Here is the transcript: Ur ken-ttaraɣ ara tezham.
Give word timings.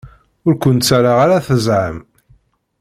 Ur 0.47 0.53
ken-ttaraɣ 0.55 1.17
ara 1.25 1.45
tezham. 1.47 1.97